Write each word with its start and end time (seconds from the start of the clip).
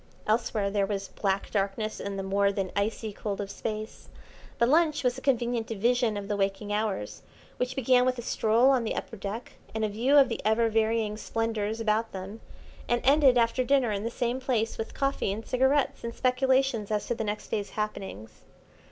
Elsewhere 0.25 0.71
there 0.71 0.87
was 0.87 1.09
black 1.09 1.51
darkness 1.51 1.99
and 1.99 2.17
the 2.17 2.23
more 2.23 2.51
than 2.51 2.71
icy 2.75 3.13
cold 3.13 3.39
of 3.39 3.51
Space; 3.51 4.09
but 4.57 4.67
lunch 4.67 5.03
was 5.03 5.15
a 5.15 5.21
convenient 5.21 5.67
division 5.67 6.17
of 6.17 6.27
the 6.27 6.35
waking 6.35 6.73
hours, 6.73 7.21
which 7.57 7.75
began 7.75 8.03
with 8.03 8.17
a 8.17 8.23
stroll 8.23 8.71
on 8.71 8.83
the 8.83 8.95
upper 8.95 9.15
deck 9.15 9.51
and 9.75 9.85
a 9.85 9.89
view 9.89 10.17
of 10.17 10.27
the 10.27 10.41
ever 10.43 10.69
varying 10.69 11.17
splendours 11.17 11.79
about 11.79 12.13
them, 12.13 12.41
and 12.89 13.01
ended 13.05 13.37
after 13.37 13.63
dinner 13.63 13.91
in 13.91 14.01
the 14.03 14.09
same 14.09 14.39
place 14.39 14.75
with 14.75 14.95
coffee 14.95 15.31
and 15.31 15.45
cigarettes 15.45 16.03
and 16.03 16.15
speculations 16.15 16.89
as 16.89 17.05
to 17.05 17.13
the 17.13 17.23
next 17.23 17.49
day's 17.51 17.69
happenings. 17.69 18.41